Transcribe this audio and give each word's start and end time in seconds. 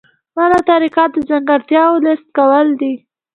بله 0.35 0.59
طریقه 0.69 1.03
د 1.11 1.15
ځانګړتیاوو 1.29 2.03
لیست 2.05 2.27
کول 2.37 2.67
دي. 2.79 2.93